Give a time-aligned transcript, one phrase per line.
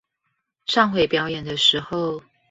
[0.65, 2.23] 上回表演的時候